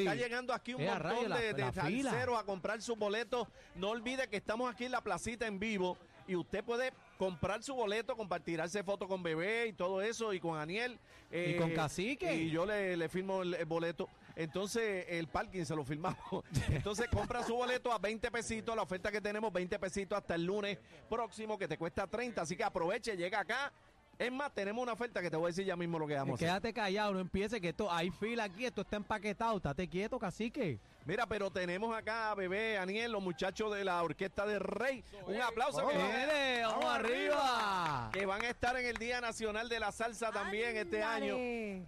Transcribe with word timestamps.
Está 0.00 0.14
llegando 0.14 0.54
aquí 0.54 0.72
un 0.74 0.80
Eh, 0.80 0.88
a 0.88 0.98
montón 0.98 1.28
la- 1.28 1.36
de, 1.38 1.52
de 1.52 1.60
la 1.62 1.72
fila. 1.72 2.10
salseros 2.10 2.38
a 2.38 2.44
comprar 2.44 2.80
sus 2.80 2.96
boletos. 2.96 3.46
No 3.74 3.90
olvide 3.90 4.26
que 4.28 4.38
estamos 4.38 4.72
aquí 4.72 4.86
en 4.86 4.92
la 4.92 5.02
placita 5.02 5.46
en 5.46 5.58
vivo 5.58 5.98
y 6.26 6.34
usted 6.34 6.64
puede 6.64 6.92
comprar 7.18 7.62
su 7.62 7.74
boleto, 7.74 8.16
compartirse 8.16 8.82
foto 8.82 9.06
con 9.06 9.22
bebé 9.22 9.66
y 9.66 9.72
todo 9.74 10.00
eso 10.00 10.32
y 10.32 10.40
con 10.40 10.58
Aniel. 10.58 10.98
Y 11.30 11.56
con 11.56 11.70
Cacique. 11.72 12.34
Y 12.34 12.50
yo 12.50 12.64
le, 12.64 12.96
le 12.96 13.08
firmo 13.10 13.42
el, 13.42 13.52
el 13.54 13.66
boleto. 13.66 14.08
Entonces 14.34 15.04
el 15.10 15.28
parking 15.28 15.64
se 15.64 15.76
lo 15.76 15.84
firmamos. 15.84 16.42
Entonces 16.70 17.08
compra 17.08 17.42
su 17.44 17.54
boleto 17.54 17.92
a 17.92 17.98
20 17.98 18.30
pesitos. 18.30 18.74
La 18.74 18.82
oferta 18.82 19.12
que 19.12 19.20
tenemos 19.20 19.52
20 19.52 19.78
pesitos 19.78 20.16
hasta 20.16 20.34
el 20.36 20.44
lunes 20.46 20.78
próximo 21.10 21.58
que 21.58 21.68
te 21.68 21.76
cuesta 21.76 22.06
30. 22.06 22.40
Así 22.40 22.56
que 22.56 22.64
aproveche, 22.64 23.14
llega 23.14 23.40
acá. 23.40 23.70
Es 24.22 24.30
más, 24.30 24.54
tenemos 24.54 24.80
una 24.80 24.92
oferta 24.92 25.20
que 25.20 25.28
te 25.28 25.36
voy 25.36 25.46
a 25.46 25.48
decir 25.48 25.64
ya 25.64 25.74
mismo 25.74 25.98
lo 25.98 26.06
que 26.06 26.14
vamos 26.14 26.30
a 26.30 26.34
hacer. 26.36 26.46
Quédate 26.46 26.72
callado, 26.72 27.12
no 27.12 27.18
empiece 27.18 27.60
que 27.60 27.70
esto, 27.70 27.90
hay 27.90 28.10
fila 28.10 28.44
aquí, 28.44 28.64
esto 28.64 28.82
está 28.82 28.94
empaquetado, 28.94 29.56
estate 29.56 29.88
quieto, 29.88 30.16
cacique. 30.16 30.78
Mira, 31.04 31.26
pero 31.26 31.50
tenemos 31.50 31.92
acá 31.92 32.30
a 32.30 32.34
Bebé, 32.36 32.78
Aniel, 32.78 33.10
los 33.10 33.20
muchachos 33.20 33.74
de 33.74 33.84
la 33.84 34.00
Orquesta 34.00 34.46
de 34.46 34.60
Rey. 34.60 35.02
Un 35.26 35.40
aplauso 35.40 35.84
que, 35.88 35.96
¡Mire, 35.96 36.62
vamos 36.62 36.84
arriba! 36.84 38.10
que 38.12 38.24
van 38.24 38.42
a 38.42 38.50
estar 38.50 38.76
en 38.76 38.86
el 38.86 38.96
Día 38.96 39.20
Nacional 39.20 39.68
de 39.68 39.80
la 39.80 39.90
Salsa 39.90 40.30
también 40.30 40.76
este 40.76 41.02
año. 41.02 41.34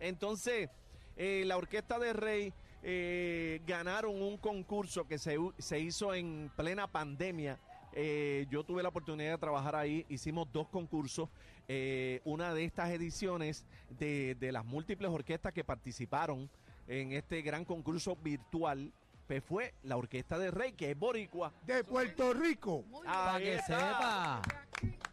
Entonces, 0.01 0.71
eh, 1.17 1.45
la 1.47 1.57
Orquesta 1.57 2.01
de 2.01 2.15
Rey 2.15 2.53
eh, 2.83 3.63
ganaron 3.65 4.21
un 4.21 4.39
concurso 4.39 5.07
que 5.07 5.19
se, 5.19 5.37
se 5.59 5.79
hizo 5.79 6.13
en 6.13 6.51
plena 6.57 6.89
pandemia. 6.89 7.61
Eh, 7.97 8.47
yo 8.51 8.65
tuve 8.65 8.83
la 8.83 8.89
oportunidad 8.89 9.31
de 9.33 9.39
trabajar 9.39 9.77
ahí, 9.77 10.05
hicimos 10.09 10.51
dos 10.53 10.69
concursos. 10.69 11.29
Eh, 11.69 12.21
una 12.25 12.53
de 12.53 12.65
estas 12.65 12.91
ediciones 12.91 13.65
de, 13.99 14.35
de 14.35 14.51
las 14.53 14.65
múltiples 14.65 15.11
orquestas 15.11 15.53
que 15.53 15.63
participaron 15.65 16.51
en 16.89 17.13
este 17.13 17.41
gran 17.43 17.65
concurso 17.65 18.17
virtual 18.17 18.93
pues 19.27 19.43
fue 19.43 19.73
la 19.85 19.97
Orquesta 19.97 20.37
de 20.39 20.51
Rey, 20.51 20.73
que 20.75 20.91
es 20.91 20.99
boricua. 20.99 21.51
de 21.65 21.83
Puerto 21.83 22.35
Rico. 22.35 22.85
Para 23.07 23.35
Ahí 23.37 23.45
que 23.45 23.59
sepa. 23.63 24.43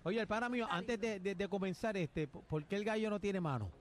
Oye, 0.04 0.20
el 0.20 0.28
pana 0.28 0.50
mío, 0.50 0.68
antes 0.70 1.00
de, 1.00 1.20
de- 1.22 1.34
de 1.36 1.48
comenzar 1.48 1.96
este, 1.96 2.28
¿por 2.28 2.66
qué 2.66 2.76
el 2.76 2.84
gallo 2.84 3.10
no 3.10 3.22
tiene 3.22 3.40
mano? 3.40 3.72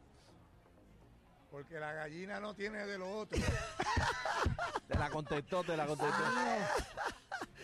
Porque 1.51 1.81
la 1.81 1.93
gallina 1.95 2.39
no 2.39 2.55
tiene 2.55 2.87
de 2.87 2.97
lo 2.97 3.11
otro. 3.11 3.41
Te 4.87 4.97
la 4.97 5.11
contestó, 5.11 5.65
te 5.65 5.77
la 5.77 5.87
contestó. 5.87 6.23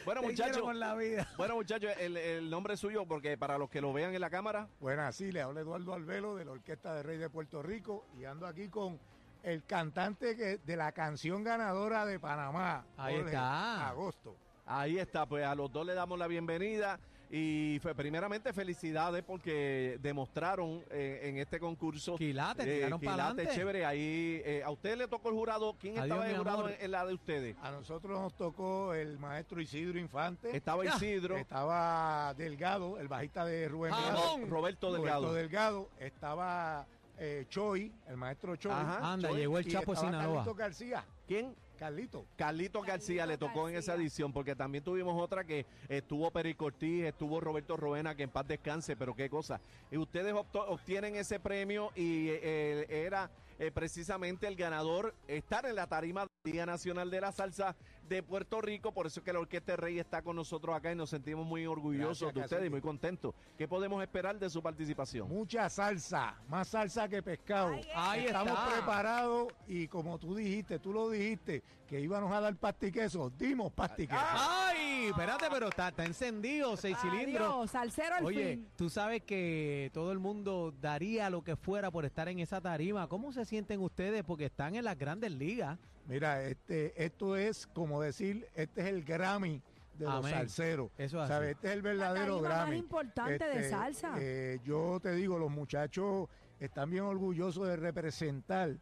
Bueno, 0.06 0.22
muchachos. 0.22 0.62
Bueno, 1.36 1.56
muchachos, 1.56 1.90
el, 1.98 2.16
el 2.16 2.48
nombre 2.48 2.76
suyo, 2.76 3.04
porque 3.06 3.36
para 3.36 3.58
los 3.58 3.68
que 3.68 3.80
lo 3.80 3.92
vean 3.92 4.14
en 4.14 4.20
la 4.20 4.30
cámara, 4.30 4.68
Bueno, 4.78 5.02
así 5.02 5.32
le 5.32 5.42
habla 5.42 5.60
Eduardo 5.60 5.92
Albelo 5.94 6.36
de 6.36 6.44
la 6.44 6.52
Orquesta 6.52 6.94
de 6.94 7.02
Rey 7.02 7.18
de 7.18 7.28
Puerto 7.28 7.60
Rico 7.60 8.06
y 8.16 8.24
ando 8.24 8.46
aquí 8.46 8.68
con 8.68 9.00
el 9.42 9.64
cantante 9.64 10.36
que, 10.36 10.58
de 10.58 10.76
la 10.76 10.92
canción 10.92 11.42
ganadora 11.42 12.06
de 12.06 12.20
Panamá. 12.20 12.86
Ahí 12.96 13.16
está. 13.16 13.88
Agosto. 13.88 14.36
ahí 14.64 14.98
está, 14.98 15.26
pues 15.26 15.44
a 15.44 15.56
los 15.56 15.72
dos 15.72 15.84
le 15.84 15.94
damos 15.94 16.16
la 16.18 16.28
bienvenida. 16.28 17.00
Y 17.28 17.78
fue, 17.82 17.92
primeramente 17.94 18.52
felicidades 18.52 19.22
porque 19.24 19.98
demostraron 20.00 20.84
eh, 20.90 21.22
en 21.24 21.38
este 21.38 21.58
concurso 21.58 22.16
Quilate, 22.16 22.62
eh, 22.62 22.76
tiraron 22.76 23.00
para 23.00 23.30
adelante. 23.30 23.52
chévere 23.54 23.84
ahí 23.84 24.40
eh, 24.44 24.62
a 24.64 24.70
usted 24.70 24.96
le 24.96 25.08
tocó 25.08 25.30
el 25.30 25.34
jurado 25.34 25.74
quién 25.80 25.98
Adiós, 25.98 26.04
estaba 26.18 26.30
el 26.30 26.38
jurado 26.38 26.68
en, 26.68 26.76
en 26.78 26.90
la 26.92 27.04
de 27.04 27.14
ustedes 27.14 27.56
A 27.62 27.72
nosotros 27.72 28.20
nos 28.20 28.34
tocó 28.36 28.94
el 28.94 29.18
maestro 29.18 29.60
Isidro 29.60 29.98
Infante. 29.98 30.56
estaba 30.56 30.84
Ya. 30.84 30.94
Isidro 30.96 31.36
Estaba 31.36 32.32
Delgado, 32.34 32.98
el 32.98 33.08
bajista 33.08 33.44
de 33.44 33.68
Rubén 33.68 33.92
Jamón. 33.92 34.12
Delgado. 34.14 34.36
Roberto 34.46 34.56
Roberto 34.56 34.92
Delgado 34.92 35.32
Delgado. 35.34 35.88
Estaba 35.98 36.86
eh, 37.18 37.46
Choi, 37.48 37.90
el 38.08 38.16
maestro 38.16 38.54
Choi. 38.56 38.70
Ajá. 38.72 39.12
Anda, 39.12 39.30
Choi, 39.30 39.38
llegó 39.38 39.58
el 39.58 39.66
y 39.66 39.70
Chapo 39.72 39.92
de 39.92 39.94
estaba 39.94 40.12
Sinaloa. 40.12 40.34
Carlito 40.36 40.54
García. 40.54 41.04
quién 41.26 41.54
Carlito. 41.76 42.26
Carlito 42.36 42.82
García 42.82 43.26
le 43.26 43.38
tocó 43.38 43.68
en 43.68 43.76
esa 43.76 43.94
edición, 43.94 44.32
porque 44.32 44.56
también 44.56 44.82
tuvimos 44.82 45.20
otra 45.20 45.44
que 45.44 45.66
estuvo 45.88 46.30
Peri 46.30 46.54
Cortiz, 46.54 47.04
estuvo 47.04 47.40
Roberto 47.40 47.76
Roena, 47.76 48.14
que 48.14 48.24
en 48.24 48.30
paz 48.30 48.48
descanse, 48.48 48.96
pero 48.96 49.14
qué 49.14 49.30
cosa. 49.30 49.60
Y 49.90 49.96
ustedes 49.96 50.34
obtienen 50.34 51.16
ese 51.16 51.38
premio 51.38 51.92
y 51.94 52.28
eh, 52.28 52.86
era 52.88 53.30
eh, 53.58 53.70
precisamente 53.70 54.46
el 54.46 54.56
ganador 54.56 55.14
estar 55.28 55.64
en 55.64 55.76
la 55.76 55.86
tarima 55.86 56.26
del 56.44 56.52
Día 56.52 56.66
Nacional 56.66 57.10
de 57.10 57.20
la 57.20 57.32
Salsa 57.32 57.74
de 58.08 58.22
Puerto 58.22 58.60
Rico, 58.60 58.92
por 58.92 59.06
eso 59.06 59.20
es 59.20 59.24
que 59.24 59.32
la 59.32 59.40
Orquesta 59.40 59.72
de 59.72 59.76
Rey 59.76 59.98
está 59.98 60.22
con 60.22 60.36
nosotros 60.36 60.74
acá 60.76 60.92
y 60.92 60.94
nos 60.94 61.10
sentimos 61.10 61.46
muy 61.46 61.66
orgullosos 61.66 62.32
Gracias, 62.32 62.34
de 62.34 62.40
ustedes 62.40 62.66
y 62.66 62.70
muy 62.70 62.80
contentos. 62.80 63.34
¿Qué 63.56 63.66
podemos 63.66 64.02
esperar 64.02 64.38
de 64.38 64.48
su 64.50 64.62
participación? 64.62 65.28
Mucha 65.28 65.68
salsa, 65.68 66.36
más 66.48 66.68
salsa 66.68 67.08
que 67.08 67.22
pescado. 67.22 67.74
Ahí 67.74 67.80
es. 67.80 67.86
Ahí 67.94 68.26
Estamos 68.26 68.52
está. 68.58 68.72
preparados 68.72 69.52
y 69.66 69.88
como 69.88 70.18
tú 70.18 70.34
dijiste, 70.34 70.78
tú 70.78 70.92
lo 70.92 71.10
dijiste, 71.10 71.62
que 71.86 72.00
íbamos 72.00 72.32
a 72.32 72.40
dar 72.40 72.56
pastiqueso, 72.56 73.30
dimos 73.38 73.72
pastiqueso. 73.72 74.20
¡Ay! 74.20 75.06
Espérate, 75.06 75.46
pero 75.50 75.68
está, 75.68 75.88
está 75.88 76.04
encendido, 76.04 76.76
seis 76.76 76.96
cilindros. 77.00 77.48
Adiós, 77.48 77.70
salsero 77.70 78.16
al 78.16 78.24
Oye, 78.24 78.54
fin. 78.56 78.68
tú 78.76 78.90
sabes 78.90 79.22
que 79.22 79.90
todo 79.94 80.10
el 80.10 80.18
mundo 80.18 80.74
daría 80.80 81.30
lo 81.30 81.42
que 81.44 81.54
fuera 81.54 81.90
por 81.90 82.04
estar 82.04 82.28
en 82.28 82.40
esa 82.40 82.60
tarima. 82.60 83.06
¿Cómo 83.08 83.32
se 83.32 83.44
sienten 83.44 83.80
ustedes? 83.80 84.24
Porque 84.24 84.46
están 84.46 84.74
en 84.74 84.84
las 84.84 84.98
grandes 84.98 85.30
ligas. 85.30 85.78
Mira, 86.08 86.42
este, 86.44 87.04
esto 87.04 87.36
es 87.36 87.66
como 87.68 87.95
decir, 88.02 88.48
este 88.54 88.80
es 88.82 88.86
el 88.88 89.04
Grammy 89.04 89.62
de 89.98 90.04
los 90.04 90.28
salseros. 90.28 90.90
Eso 90.98 91.22
es. 91.22 91.28
¿Sabes? 91.28 91.52
Este 91.56 91.68
es 91.68 91.72
el 91.74 91.78
La 91.82 91.88
verdadero 91.90 92.34
más 92.40 92.42
Grammy. 92.42 92.76
importante 92.76 93.44
de 93.44 93.56
Este, 93.56 93.70
salsa. 93.70 94.14
eh, 94.18 94.58
yo 94.64 94.98
te 95.00 95.12
digo, 95.14 95.38
los 95.38 95.50
muchachos 95.50 96.28
están 96.60 96.90
bien 96.90 97.04
orgullosos 97.04 97.66
de 97.68 97.76
representar 97.76 98.76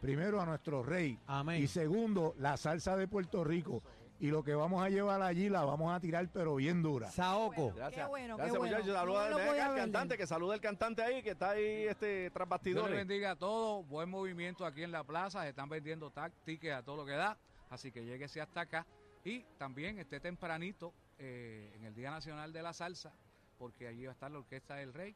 primero 0.00 0.40
a 0.40 0.46
nuestro 0.46 0.82
rey 0.82 1.18
Amén. 1.26 1.62
y 1.62 1.66
segundo 1.66 2.34
la 2.38 2.56
salsa 2.56 2.96
de 2.96 3.08
Puerto 3.08 3.44
Rico. 3.44 3.82
Y 4.18 4.28
lo 4.28 4.42
que 4.42 4.54
vamos 4.54 4.82
a 4.82 4.88
llevar 4.88 5.20
allí 5.20 5.50
la 5.50 5.62
vamos 5.64 5.94
a 5.94 6.00
tirar 6.00 6.26
pero 6.32 6.54
bien 6.56 6.82
dura. 6.82 7.10
Saoco. 7.10 7.72
Gracias. 7.76 8.02
Qué 8.04 8.08
bueno, 8.08 8.36
qué 8.36 8.42
Gracias, 8.44 8.58
bueno. 8.58 8.76
muchachos. 8.78 8.96
Saluda 8.96 9.28
No 9.30 9.36
al 9.36 9.76
cantante, 9.76 10.16
que 10.16 10.26
saluda 10.26 10.54
el 10.54 10.60
cantante 10.62 11.02
ahí, 11.02 11.22
que 11.22 11.30
está 11.32 11.50
ahí 11.50 11.84
este, 11.86 12.30
tras 12.30 12.46
Dios 12.46 12.48
bastidores. 12.48 12.90
les 12.92 12.98
bendiga 13.06 13.32
a 13.32 13.36
todos. 13.36 13.86
Buen 13.86 14.08
movimiento 14.08 14.64
aquí 14.64 14.82
en 14.84 14.90
la 14.92 15.04
plaza. 15.04 15.42
Se 15.42 15.50
están 15.50 15.68
vendiendo 15.68 16.10
tac- 16.10 16.32
tickets 16.46 16.76
a 16.76 16.82
todo 16.82 16.96
lo 16.96 17.04
que 17.04 17.12
da. 17.12 17.36
Así 17.70 17.92
que 17.92 18.04
lléguese 18.04 18.40
hasta 18.40 18.60
acá. 18.62 18.86
Y 19.24 19.40
también 19.58 19.98
esté 19.98 20.20
tempranito 20.20 20.92
eh, 21.18 21.72
en 21.74 21.84
el 21.84 21.94
Día 21.94 22.10
Nacional 22.10 22.52
de 22.52 22.62
la 22.62 22.72
Salsa, 22.72 23.12
porque 23.58 23.88
allí 23.88 24.04
va 24.04 24.10
a 24.10 24.14
estar 24.14 24.30
la 24.30 24.38
Orquesta 24.38 24.76
del 24.76 24.92
Rey. 24.94 25.14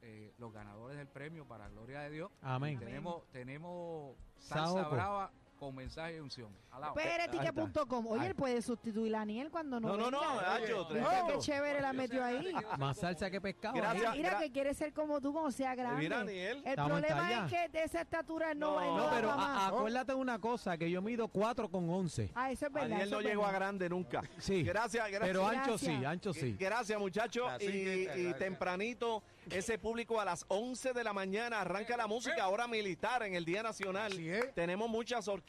eh, 0.00 0.32
los 0.38 0.52
ganadores 0.52 0.96
del 0.96 1.08
premio 1.08 1.44
para 1.46 1.68
gloria 1.68 2.00
de 2.02 2.10
Dios. 2.10 2.30
Amén. 2.42 2.74
Y 2.74 2.78
tenemos, 2.78 3.26
tenemos 3.32 4.16
salsa 4.38 4.74
Saoco. 4.74 4.90
brava 4.94 5.32
con 5.58 5.74
mensaje 5.74 6.14
de 6.14 6.22
unción. 6.22 6.48
Peretique.com. 6.94 8.06
Oye, 8.06 8.26
él 8.28 8.34
puede 8.34 8.62
sustituir 8.62 9.14
a 9.16 9.22
Aniel 9.22 9.50
cuando 9.50 9.80
no 9.80 9.88
No, 9.88 9.96
no, 9.96 10.10
no, 10.10 10.20
venga. 10.20 10.58
Nacho, 10.60 11.26
qué 11.26 11.38
chévere 11.38 11.80
la 11.80 11.92
metió 11.92 12.24
ahí. 12.24 12.52
Más 12.78 12.96
salsa 12.98 13.30
que 13.30 13.40
pescado. 13.40 13.74
Gracias. 13.74 14.16
Mira, 14.16 14.38
que 14.38 14.50
quiere 14.52 14.74
ser 14.74 14.92
como 14.92 15.20
tú, 15.20 15.32
como 15.32 15.50
sea 15.50 15.74
grande. 15.74 16.02
Mira, 16.02 16.20
Aniel. 16.20 16.58
El 16.64 16.66
Estamos 16.70 17.00
problema 17.00 17.44
es 17.46 17.50
que 17.52 17.68
de 17.68 17.82
esa 17.84 18.00
estatura 18.02 18.54
no, 18.54 18.80
No, 18.80 18.96
no 18.98 19.10
pero 19.10 19.30
a- 19.30 19.66
acuérdate 19.68 20.12
de 20.12 20.18
una 20.18 20.38
cosa, 20.38 20.78
que 20.78 20.90
yo 20.90 21.02
mido 21.02 21.26
4 21.28 21.68
con 21.68 21.88
11. 21.90 22.30
Ah, 22.34 22.50
eso 22.52 22.66
es 22.66 22.72
verdad. 22.72 22.88
Daniel 22.90 23.08
eso 23.08 23.16
no 23.16 23.28
llegó 23.28 23.44
a 23.44 23.52
grande 23.52 23.88
nunca. 23.88 24.22
Sí. 24.38 24.62
Gracias, 24.62 25.02
gracias. 25.08 25.20
Pero 25.28 25.46
ancho 25.46 25.70
Gracias. 25.72 25.80
sí, 25.98 26.04
ancho 26.04 26.32
sí. 26.32 26.56
Gracias, 26.58 26.98
muchachos. 26.98 27.50
Y, 27.60 28.32
tempranito, 28.34 29.22
ese 29.50 29.78
público 29.78 30.20
a 30.20 30.24
las 30.24 30.44
11 30.48 30.92
de 30.92 31.02
la 31.02 31.12
mañana 31.12 31.60
arranca 31.62 31.96
la 31.96 32.06
música, 32.06 32.42
ahora 32.44 32.68
militar 32.68 33.22
en 33.24 33.34
el 33.34 33.44
Día 33.44 33.62
Nacional. 33.62 34.12
Así 34.12 34.28
es. 34.30 34.54
Tenemos 34.54 34.88
muchas 34.88 35.26
orquestas. 35.26 35.47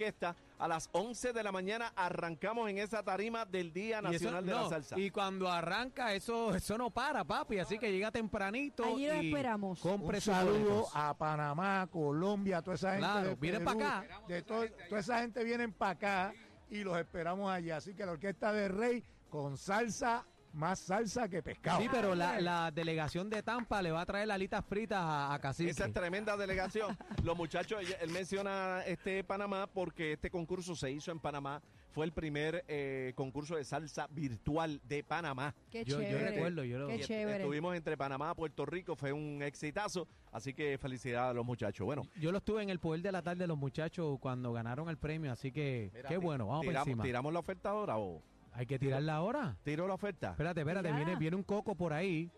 A 0.59 0.67
las 0.67 0.89
11 0.93 1.33
de 1.33 1.43
la 1.43 1.51
mañana 1.51 1.91
arrancamos 1.95 2.69
en 2.69 2.77
esa 2.77 3.03
tarima 3.03 3.45
del 3.45 3.71
Día 3.73 3.99
eso- 3.99 4.09
Nacional 4.11 4.45
de 4.45 4.51
no, 4.51 4.63
la 4.63 4.69
Salsa. 4.69 4.99
Y 4.99 5.09
cuando 5.11 5.49
arranca, 5.49 6.13
eso 6.13 6.53
eso 6.55 6.77
no 6.77 6.89
para, 6.89 7.23
papi. 7.23 7.59
Así 7.59 7.77
que 7.77 7.91
llega 7.91 8.11
tempranito. 8.11 8.83
Allí 8.83 9.05
esperamos. 9.07 9.79
Compre 9.79 10.17
Un 10.17 10.21
saludo 10.21 10.87
a 10.93 11.13
Panamá, 11.17 11.87
Colombia, 11.91 12.61
toda 12.61 12.75
esa 12.75 12.91
gente. 12.91 13.05
Claro, 13.05 13.29
de 13.29 13.35
vienen 13.35 13.65
Perú, 13.65 13.79
pa' 13.79 13.85
acá. 13.99 14.21
De 14.27 14.41
to- 14.41 14.65
toda 14.89 14.99
esa 15.01 15.19
gente 15.19 15.43
vienen 15.43 15.73
para 15.73 15.91
acá 15.91 16.33
y 16.69 16.83
los 16.83 16.97
esperamos 16.97 17.51
allá. 17.51 17.77
Así 17.77 17.93
que 17.93 18.05
la 18.05 18.13
Orquesta 18.13 18.51
de 18.53 18.67
Rey 18.67 19.03
con 19.29 19.57
salsa, 19.57 20.25
más 20.53 20.79
salsa 20.79 21.27
que 21.29 21.41
pescado. 21.43 21.81
Sí, 21.81 21.87
pero 21.91 22.15
la, 22.15 22.39
la 22.41 22.71
delegación 22.71 23.29
de 23.29 23.43
Tampa 23.43 23.81
le 23.81 23.91
va 23.91 24.01
a 24.01 24.05
traer 24.05 24.29
alitas 24.31 24.65
fritas 24.65 24.99
a, 24.99 25.33
a 25.33 25.39
Cacique. 25.39 25.69
Esa 25.69 25.85
es 25.85 25.93
tremenda 25.93 26.35
delegación. 26.37 26.97
Los 27.23 27.37
muchachos, 27.37 27.79
él- 28.01 28.09
menciona 28.11 28.83
este 28.85 29.23
Panamá 29.23 29.67
porque 29.67 30.13
este 30.13 30.29
concurso 30.29 30.75
se 30.75 30.91
hizo 30.91 31.11
en 31.11 31.19
Panamá. 31.19 31.61
Fue 31.91 32.05
el 32.05 32.11
primer 32.11 32.63
eh, 32.67 33.13
concurso 33.15 33.55
de 33.55 33.63
salsa 33.63 34.07
virtual 34.11 34.79
de 34.83 35.03
Panamá. 35.03 35.55
Qué 35.71 35.83
Yo- 35.83 35.97
yo 35.99 36.03
chévere. 36.07 36.29
recuerdo, 36.31 36.63
yo 36.63 36.79
lo- 36.79 36.87
Qué 36.87 36.99
chévere. 36.99 37.37
Estuvimos 37.39 37.75
entre 37.75 37.97
Panamá 37.97 38.31
y 38.33 38.35
Puerto 38.35 38.65
Rico, 38.65 38.95
fue 38.95 39.11
un 39.11 39.41
exitazo. 39.41 40.07
Así 40.31 40.53
que 40.53 40.77
felicidades 40.77 41.31
a 41.31 41.33
los 41.33 41.45
muchachos. 41.45 41.85
Bueno, 41.85 42.03
Yo 42.19 42.31
lo 42.31 42.37
estuve 42.37 42.61
en 42.61 42.69
el 42.69 42.79
poder 42.79 43.01
de 43.01 43.11
la 43.11 43.21
tarde 43.23 43.39
de 43.41 43.47
los 43.47 43.57
muchachos 43.57 44.17
cuando 44.19 44.53
ganaron 44.53 44.87
el 44.89 44.97
premio, 44.97 45.31
así 45.31 45.51
que 45.51 45.89
mira, 45.93 46.07
qué 46.09 46.17
bueno, 46.17 46.45
vamos 46.47 46.65
por 46.65 46.71
tiramos, 46.71 46.87
encima. 46.87 47.03
¿Tiramos 47.03 47.33
la 47.33 47.39
oferta 47.39 47.69
ahora 47.71 47.97
o 47.97 48.21
Hay 48.53 48.65
que 48.65 48.77
tirarla 48.79 49.15
ahora. 49.15 49.55
tiro 49.63 49.87
la 49.87 49.93
oferta? 49.93 50.31
Espérate, 50.31 50.61
espérate, 50.61 50.91
viene, 50.91 51.15
viene 51.15 51.35
un 51.35 51.43
coco 51.43 51.75
por 51.75 51.93
ahí. 51.93 52.29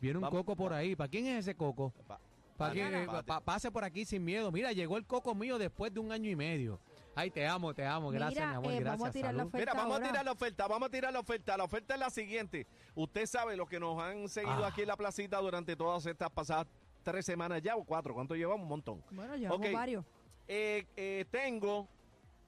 Viene 0.00 0.18
un 0.18 0.22
Vamos, 0.22 0.38
coco 0.40 0.56
por 0.56 0.72
ahí. 0.72 0.96
¿Para 0.96 1.08
quién 1.08 1.26
es 1.26 1.40
ese 1.40 1.54
coco? 1.54 1.92
Pa- 2.06 2.18
Para 2.56 2.72
que 2.74 3.02
eh, 3.02 3.06
pa- 3.26 3.40
pase 3.40 3.70
por 3.70 3.84
aquí 3.84 4.04
sin 4.04 4.24
miedo. 4.24 4.50
Mira, 4.50 4.72
llegó 4.72 4.96
el 4.96 5.06
coco 5.06 5.34
mío 5.34 5.58
después 5.58 5.92
de 5.92 6.00
un 6.00 6.10
año 6.12 6.28
y 6.30 6.36
medio. 6.36 6.80
Ay, 7.14 7.30
te 7.30 7.46
amo, 7.46 7.74
te 7.74 7.84
amo. 7.84 8.10
Gracias, 8.10 8.34
Mira, 8.34 8.46
mi 8.50 8.56
amor. 8.56 8.72
eh, 8.72 8.80
Gracias. 8.80 8.98
vamos 8.98 9.08
a 9.08 9.12
tirar 9.12 9.34
la 9.34 9.38
salud. 9.40 9.48
oferta. 9.48 9.58
Mira, 9.72 9.74
vamos 9.74 9.92
ahora. 9.94 10.06
a 10.06 10.10
tirar 10.10 10.24
la 10.24 10.32
oferta, 10.32 10.68
vamos 10.68 10.86
a 10.86 10.90
tirar 10.90 11.12
la 11.12 11.20
oferta. 11.20 11.56
La 11.56 11.64
oferta 11.64 11.94
es 11.94 12.00
la 12.00 12.10
siguiente. 12.10 12.66
Usted 12.94 13.26
sabe 13.26 13.56
lo 13.56 13.66
que 13.66 13.80
nos 13.80 14.00
han 14.00 14.28
seguido 14.28 14.64
Ah. 14.64 14.68
aquí 14.68 14.82
en 14.82 14.88
la 14.88 14.96
placita 14.96 15.38
durante 15.38 15.76
todas 15.76 16.06
estas 16.06 16.30
pasadas 16.30 16.66
tres 17.02 17.24
semanas 17.26 17.60
ya 17.62 17.76
o 17.76 17.84
cuatro. 17.84 18.14
¿Cuánto 18.14 18.34
llevamos? 18.34 18.62
Un 18.62 18.68
montón. 18.68 19.02
Bueno, 19.10 19.36
llevamos 19.36 19.66
Ok. 19.66 19.72
varios. 19.74 20.04
Eh, 20.48 20.86
eh, 20.96 21.24
tengo, 21.30 21.88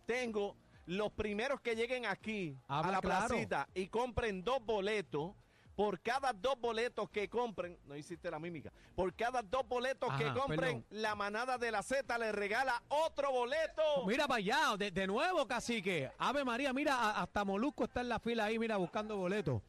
tengo 0.07 0.57
los 0.87 1.13
primeros 1.13 1.61
que 1.61 1.75
lleguen 1.77 2.07
aquí 2.07 2.57
Habla 2.69 2.89
a 2.89 2.93
la 2.93 3.01
claro. 3.01 3.29
placita 3.29 3.69
y 3.75 3.89
compren 3.89 4.43
dos 4.45 4.65
boletos. 4.65 5.33
Por 5.75 6.01
cada 6.03 6.35
dos 6.35 6.61
boletos 6.61 7.09
que 7.09 7.31
compren, 7.31 7.79
no 7.87 7.97
hiciste 7.97 8.31
la 8.31 8.39
mímica, 8.39 8.71
por 8.95 9.15
cada 9.15 9.41
dos 9.41 9.67
boletos 9.67 10.13
que 10.19 10.25
compren, 10.35 10.83
perdón. 10.83 10.87
la 10.91 11.15
manada 11.15 11.57
de 11.57 11.71
la 11.71 11.83
Z 11.83 12.19
le 12.19 12.31
regala 12.31 12.83
otro 12.89 13.33
boleto. 13.33 13.83
Mira 14.07 14.29
para 14.29 14.37
allá, 14.37 14.77
de, 14.77 14.91
de 14.91 15.07
nuevo, 15.07 15.47
cacique. 15.49 16.11
Ave 16.19 16.45
María, 16.45 16.75
mira, 16.75 17.13
hasta 17.19 17.43
Molusco 17.47 17.85
está 17.85 18.03
en 18.03 18.11
la 18.11 18.19
fila 18.21 18.45
ahí, 18.45 18.59
mira, 18.59 18.77
buscando 18.77 19.17
boletos. 19.17 19.63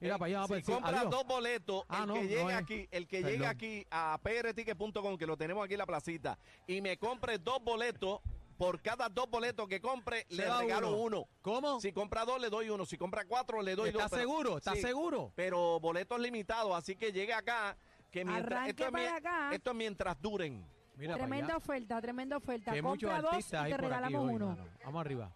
Mira 0.00 0.14
Eh, 0.14 0.18
para 0.18 0.26
allá, 0.28 0.42
a 0.44 0.46
si 0.46 0.62
compras 0.62 1.10
dos 1.10 1.26
boletos, 1.26 1.84
Ah, 1.90 2.00
el 2.00 2.06
no, 2.08 2.14
que 2.14 2.20
no 2.22 2.26
llegue 2.26 2.48
es. 2.52 2.54
aquí, 2.56 2.88
el 2.90 3.06
que 3.06 3.16
Perdón. 3.20 3.32
llegue 3.32 3.46
aquí 3.46 3.86
a 3.90 4.18
prticket.com, 4.22 5.18
que 5.18 5.26
lo 5.26 5.36
tenemos 5.36 5.62
aquí 5.62 5.74
en 5.74 5.78
la 5.78 5.86
placita, 5.86 6.38
y 6.66 6.80
me 6.80 6.96
compre 6.96 7.36
dos 7.36 7.62
boletos, 7.62 8.20
por 8.60 8.82
cada 8.82 9.08
dos 9.08 9.26
boletos 9.30 9.66
que 9.66 9.80
compre, 9.80 10.26
Se 10.28 10.34
le 10.36 10.58
regalo 10.58 10.90
uno. 10.90 11.20
uno. 11.20 11.28
¿Cómo? 11.40 11.80
Si 11.80 11.92
compra 11.92 12.26
dos, 12.26 12.38
le 12.38 12.50
doy 12.50 12.68
uno. 12.68 12.84
Si 12.84 12.98
compra 12.98 13.24
cuatro, 13.24 13.62
le 13.62 13.74
doy 13.74 13.90
dos. 13.90 14.02
¿Estás 14.04 14.20
seguro? 14.20 14.58
¿Estás 14.58 14.74
sí, 14.74 14.82
seguro? 14.82 15.32
Pero 15.34 15.80
boletos 15.80 16.20
limitados, 16.20 16.76
así 16.76 16.94
que 16.94 17.10
llegue 17.10 17.32
acá, 17.32 17.74
que 18.10 18.22
mientras, 18.22 18.52
Arranque 18.60 18.84
esto, 18.84 18.98
es 18.98 19.12
acá. 19.12 19.50
esto 19.54 19.70
es 19.70 19.76
mientras 19.76 20.20
duren. 20.20 20.62
Mira 20.96 21.14
Tremenda 21.16 21.56
oferta, 21.56 22.02
tremenda 22.02 22.36
oferta. 22.36 22.72
Que 22.72 22.82
Compra 22.82 23.22
dos 23.22 23.38
y 23.38 23.50
te 23.50 23.76
regalamos 23.78 24.28
hoy, 24.28 24.34
uno. 24.34 24.48
mano. 24.48 24.66
Vamos 24.84 25.00
arriba. 25.00 25.32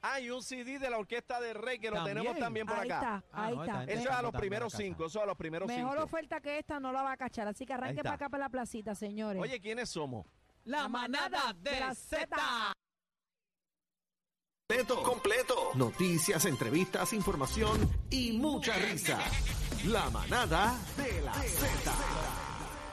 Hay 0.00 0.30
un 0.30 0.42
CD 0.42 0.78
de 0.78 0.88
la 0.88 0.96
Orquesta 0.96 1.38
de 1.38 1.52
Rey 1.52 1.78
que 1.78 1.90
lo 1.90 1.96
También. 1.96 2.16
tenemos 2.18 2.38
también 2.38 2.66
por 2.66 2.78
Ahí 2.78 2.88
acá. 2.90 3.16
está, 3.18 3.24
Ah, 3.36 3.44
ahí 3.46 3.56
no, 3.56 3.64
está. 3.64 3.84
Eso 3.84 4.02
es 4.08 4.16
a 4.16 4.22
los 4.22 4.32
primeros 4.32 4.72
cinco, 4.72 5.04
eso 5.04 5.20
a 5.22 5.26
los 5.26 5.36
primeros 5.36 5.68
Mejor 5.68 5.90
cinco. 5.90 6.04
oferta 6.04 6.40
que 6.40 6.58
esta 6.60 6.80
no 6.80 6.92
la 6.92 7.02
va 7.02 7.12
a 7.12 7.16
cachar. 7.18 7.46
Así 7.46 7.66
que 7.66 7.74
arranque 7.74 8.02
para 8.02 8.14
acá 8.14 8.30
para 8.30 8.44
la 8.44 8.48
placita, 8.48 8.94
señores. 8.94 9.42
Oye, 9.42 9.60
¿quiénes 9.60 9.90
somos? 9.90 10.24
La 10.68 10.86
manada 10.86 11.56
de 11.62 11.80
la 11.80 11.94
Z. 11.94 12.26
Completo, 14.68 15.02
completo. 15.02 15.70
Noticias, 15.76 16.44
entrevistas, 16.44 17.14
información 17.14 17.90
y 18.10 18.32
mucha 18.32 18.74
risa. 18.76 19.18
La 19.86 20.10
manada 20.10 20.78
de 20.98 21.22
la 21.22 21.32
Z. 21.32 22.37